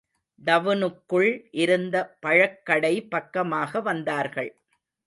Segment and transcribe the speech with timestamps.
[0.41, 1.29] டவுனுக்குள்
[1.53, 1.95] இருந்த
[2.25, 4.51] பழக்கடை பக்கமாக வந்தார்கள்.